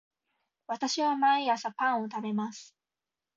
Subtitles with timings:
[0.65, 2.75] 私は毎朝パンを食べます